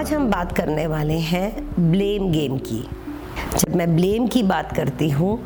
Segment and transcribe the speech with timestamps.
[0.00, 2.78] आज हम बात करने वाले हैं ब्लेम गेम की।
[3.56, 5.36] जब मैं ब्लेम की बात करती हूँ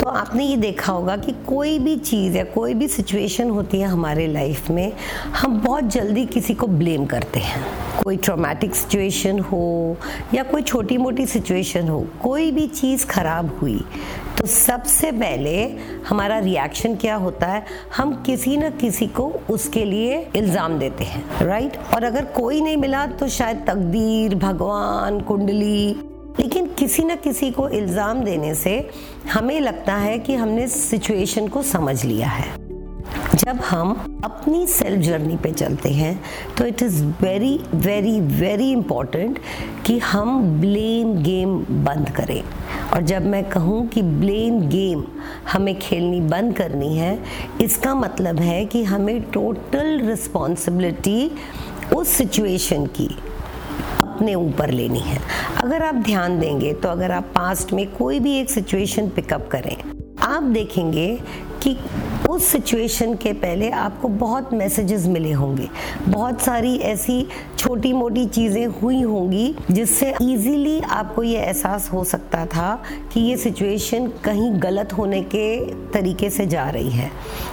[0.00, 3.86] तो आपने ये देखा होगा कि कोई भी चीज़ या कोई भी सिचुएशन होती है
[3.86, 4.92] हमारे लाइफ में,
[5.32, 7.62] हम बहुत जल्दी किसी को ब्लेम करते हैं।
[8.02, 9.96] कोई ट्रॉमेटिक सिचुएशन हो
[10.34, 13.80] या कोई छोटी मोटी सिचुएशन हो, कोई भी चीज़ ख़राब हुई
[14.38, 15.52] तो सबसे पहले
[16.08, 17.64] हमारा रिएक्शन क्या होता है?
[17.96, 22.76] हम किसी न किसी को उसके लिए इल्ज़ाम देते हैं राइट और अगर कोई नहीं
[22.76, 25.88] मिला तो शायद तकदीर, भगवान, कुंडली।
[26.40, 28.74] लेकिन किसी न किसी को इल्ज़ाम देने से
[29.32, 32.56] हमें लगता है कि हमने सिचुएशन को समझ लिया है।
[33.34, 36.18] जब हम अपनी सेल्फ जर्नी पे चलते हैं
[36.58, 39.38] तो it is very very very important
[39.86, 42.42] कि हम ब्लेम गेम बंद करें।
[42.92, 45.04] और जब मैं कहूँ कि ब्लेम गेम
[45.52, 47.18] हमें खेलनी बंद करनी है,
[47.60, 51.30] इसका मतलब है कि हमें टोटल रिस्पॉन्सिबिलिटी
[51.96, 53.08] उस सिचुएशन की
[54.02, 55.20] अपने ऊपर लेनी है।
[55.62, 59.76] अगर आप ध्यान देंगे तो अगर आप पास्ट में कोई भी एक सिचुएशन पिकअप करें
[60.38, 61.06] आप देखेंगे
[61.62, 61.76] कि
[62.30, 65.68] उस सिचुएशन के पहले आपको बहुत मैसेजेस मिले होंगे।
[66.08, 67.26] बहुत सारी ऐसी
[67.58, 73.36] छोटी मोटी चीज़ें हुई होंगी जिससे इजीली आपको ये एहसास हो सकता था कि ये
[73.36, 75.58] सिचुएशन कहीं गलत होने के
[75.92, 77.10] तरीके से जा रही है।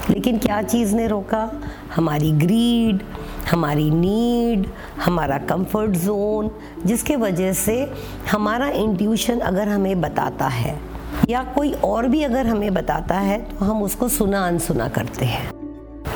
[0.10, 1.52] लेकिन क्या चीज़ ने रोका?
[1.96, 3.04] हमारी ग्रीड
[3.52, 4.68] हमारी नीड
[5.02, 6.52] हमारा कंफर्ट जोन
[6.86, 7.86] जिसके वजह से
[8.32, 10.95] हमारा इंट्यूशन अगर हमें बताता है
[11.30, 15.50] या कोई और भी अगर हमें बताता है तो हम उसको सुना अनसुना करते हैं।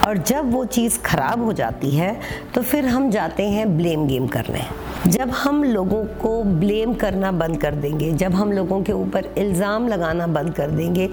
[0.08, 2.16] और जब वो चीज़ खराब हो जाती है
[2.56, 4.62] तो फिर हम जाते हैं ब्लेम गेम करने।
[5.08, 9.88] जब हम लोगों को ब्लेम करना बंद कर देंगे, जब हम लोगों के ऊपर इल्ज़ाम
[9.88, 11.10] लगाना बंद कर देंगे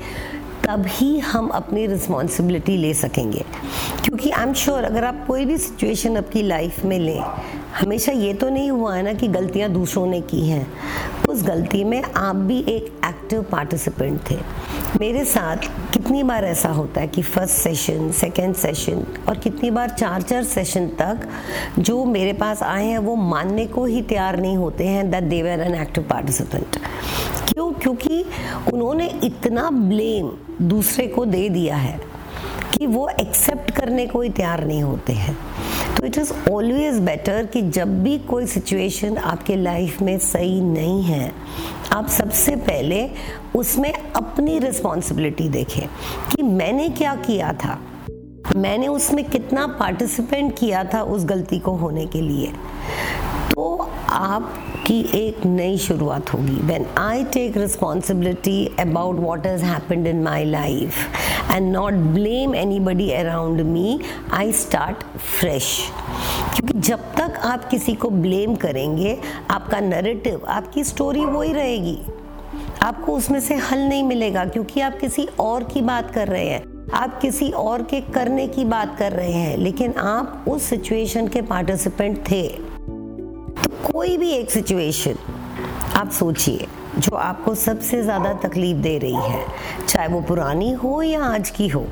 [0.64, 3.44] तब ही हम अपनी रिस्पॉन्सिबिलिटी ले सकेंगे।
[4.04, 7.20] क्योंकि आई एम श्योर अगर आप कोई भी सिचुएशन आपकी लाइफ में लें,
[7.80, 10.66] हमेशा ये तो नहीं हुआ है ना कि गलतियाँ दूसरों ने की हैं।
[11.28, 14.36] उस गलती में आप भी एक एक्टिव पार्टिसिपेंट थे।
[15.00, 15.56] मेरे साथ
[15.92, 20.44] कितनी बार ऐसा होता है कि फ़र्स्ट सेशन सेकेंड सेशन और कितनी बार चार चार
[20.44, 21.28] सेशन तक
[21.78, 25.42] जो मेरे पास आए हैं वो मानने को ही तैयार नहीं होते हैं that they
[25.42, 26.76] were an active participant
[27.48, 27.72] क्यों?
[27.72, 28.24] क्योंकि
[28.72, 30.30] उन्होंने इतना ब्लेम
[30.62, 32.00] दूसरे को दे दिया है
[32.78, 35.36] कि वो एक्सेप्ट करने को ही तैयार नहीं होते हैं।
[35.96, 41.02] तो इट इज़ ऑलवेज बेटर कि जब भी कोई सिचुएशन आपके लाइफ में सही नहीं
[41.02, 41.32] है,
[41.92, 43.08] आप सबसे पहले
[43.54, 45.86] उसमें अपनी रिस्पॉन्सिबिलिटी देखें
[46.36, 47.78] कि मैंने क्या किया था।
[48.56, 52.52] मैंने उसमें कितना पार्टिसिपेंट किया था उस गलती को होने के लिए।
[54.16, 60.44] आपकी एक नई शुरुआत होगी। When I take responsibility about what has happened in my
[60.44, 63.98] life and not blame anybody around me
[64.32, 65.68] I start fresh
[66.54, 69.18] क्योंकि जब तक आप किसी को ब्लेम करेंगे,
[69.50, 71.98] आपका नरेटिव आपकी स्टोरी वही रहेगी।
[72.82, 76.90] आपको उसमें से हल नहीं मिलेगा क्योंकि आप किसी और की बात कर रहे हैं।
[76.94, 81.42] आप किसी और के करने की बात कर रहे हैं, लेकिन आप उस सिचुएशन के
[81.42, 82.75] पार्टिसिपेंट थे।
[83.86, 85.16] कोई भी एक सिचुएशन
[85.96, 86.66] आप सोचिए,
[86.98, 89.44] जो आपको सबसे ज़्यादा तकलीफ़ दे रही है,
[89.88, 91.86] चाहे वो पुरानी हो या आज की हो,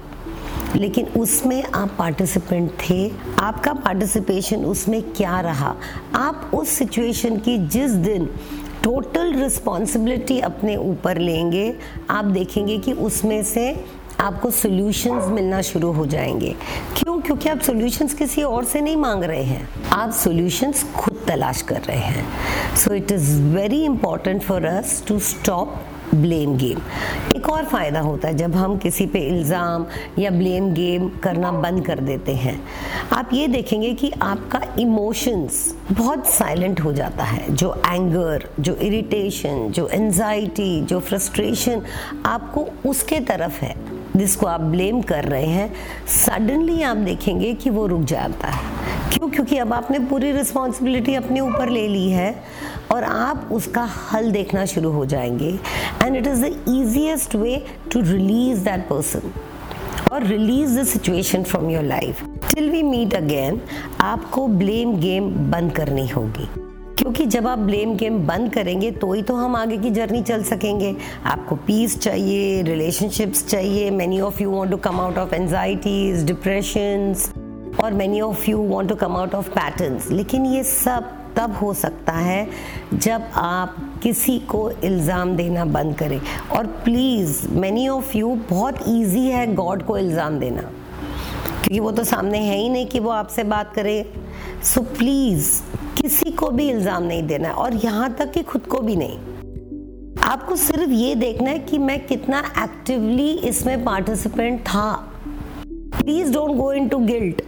[0.77, 3.11] लेकिन उसमें आप पार्टिसिपेंट थे,
[3.41, 5.75] आपका पार्टिसिपेशन उसमें क्या रहा?
[6.15, 8.27] आप उस सिचुएशन की जिस दिन
[8.85, 11.75] टोटल रिस्पॉन्सिबिलिटी अपने ऊपर लेंगे,
[12.11, 13.73] आप देखेंगे कि उसमें से
[14.21, 16.55] आपको सॉल्यूशंस मिलना शुरू हो जाएँगे।
[16.97, 17.21] क्यों?
[17.21, 21.81] क्योंकि आप सॉल्यूशंस किसी और से नहीं मांग रहे हैं। आप सॉल्यूशंस खुद तलाश कर
[21.81, 25.81] रहे हैं। So it is very important for us to stop
[26.15, 26.81] blame game
[27.37, 29.87] एक और फ़ायदा होता है जब हम किसी पे इल्ज़ाम
[30.19, 32.61] या ब्लेम गेम करना बंद कर देते हैं।
[33.13, 39.69] आप ये देखेंगे कि आपका इमोशंस बहुत साइलेंट हो जाता है। जो एंगर जो इरिटेशन
[39.71, 41.83] जो एनजाइटी जो फ्रस्ट्रेशन
[42.27, 43.75] आपको उसके तरफ़ है।
[44.17, 45.75] जिसको आप ब्लेम कर रहे हैं
[46.07, 48.73] सडनली आप देखेंगे कि वो रुक जाता है।
[49.13, 49.29] क्यों?
[49.31, 52.45] क्योंकि अब आपने पूरी रिस्पॉन्सिबिलिटी अपने ऊपर ले ली है
[52.93, 53.83] और आप उसका
[54.13, 55.59] हल देखना शुरू हो जाएँगे।
[56.05, 59.33] And it is the easiest way to release that person
[60.13, 62.25] और release the situation from your life
[62.55, 63.61] till we meet again
[64.01, 66.49] आपको ब्लेम गेम बंद करनी होगी।
[67.05, 70.43] क्योंकि जब आप ब्लेम गेम बंद करेंगे तो ही तो हम आगे की जर्नी चल
[70.43, 70.95] सकेंगे।
[71.27, 77.29] आपको पीस चाहिए रिलेशनशिप्स चाहिए। Many of you want to come out of anxieties depressions
[77.85, 81.75] और many of you want to come out of patterns लेकिन ये सब तब हो
[81.75, 82.49] सकता है
[82.95, 86.21] जब आप किसी को इल्ज़ाम देना बंद करें।
[86.57, 92.05] और प्लीज़ मैनी ऑफ़ यू बहुत इजी है गॉड को इल्ज़ाम देना। क्योंकि वो तो
[92.05, 94.05] सामने है ही नहीं कि वो आपसे बात करे।
[94.65, 95.49] सो प्लीज़
[96.01, 99.19] किसी को भी इल्ज़ाम नहीं देना है, और यहाँ तक कि खुद को भी नहीं।
[100.25, 104.93] आपको सिर्फ़ ये देखना है कि मैं कितना एक्टिवली इसमें पार्टिसिपेंट था।
[105.67, 107.43] Please don't go into guilt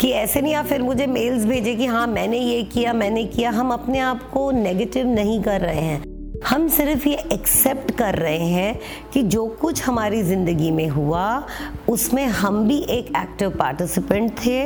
[0.00, 3.50] कि ऐसे नहीं आप फिर मुझे मेल्स भेजे कि हाँ मैंने ये किया, मैंने किया।
[3.50, 6.02] हम अपने आप को नेगेटिव नहीं कर रहे हैं।
[6.46, 8.78] हम सिर्फ़ ये एक्सेप्ट कर रहे हैं
[9.12, 11.42] कि जो कुछ हमारी ज़िंदगी में हुआ,
[11.88, 14.62] उसमें हम भी एक एक्टिव पार्टिसिपेंट थे।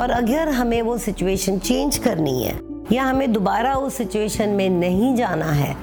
[0.00, 2.58] और अगर हमें वो सिचुएशन चेंज करनी है
[2.92, 5.74] या हमें दोबारा उस सिचुएशन में नहीं जाना है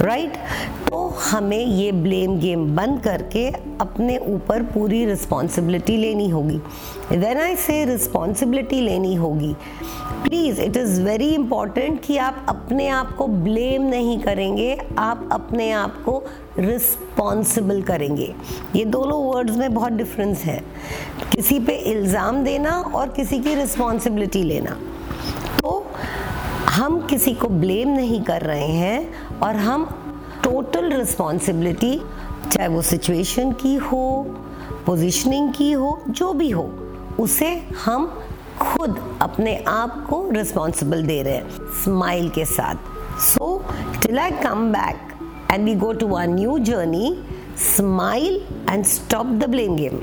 [0.00, 0.36] राइट
[0.88, 3.46] तो हमें ये ब्लेम गेम बंद करके
[3.80, 6.56] अपने ऊपर पूरी रिस्पॉन्सिबिलिटी लेनी होगी।
[7.10, 9.54] वेन आई से रिस्पॉन्सिबिलिटी लेनी होगी
[10.24, 15.70] please it is very important कि आप अपने आप को ब्लेम नहीं करेंगे, आप अपने
[15.72, 16.22] आप को
[16.58, 18.34] रिस्पॉन्सिबल करेंगे।
[18.76, 20.60] ये दोनों वर्ड्स में बहुत डिफरेंस है।
[21.32, 24.76] किसी पे इल्ज़ाम देना और किसी की रिस्पॉन्सिबिलिटी लेना।
[26.70, 29.84] हम किसी को ब्लेम नहीं कर रहे हैं और हम
[30.44, 32.00] टोटल रिस्पॉन्सिबिलिटी
[32.52, 34.26] चाहे वो सिचुएशन की हो
[34.86, 36.62] पोजीशनिंग की हो, जो भी हो,
[37.20, 38.06] उसे हम
[38.60, 41.48] खुद अपने आप को रिस्पॉन्सिबल दे रहे हैं
[41.84, 43.64] स्माइल के साथ। So
[44.02, 44.96] till I come back
[45.52, 47.16] and we go to our new journey
[47.76, 48.40] smile
[48.70, 49.98] and stop the blame game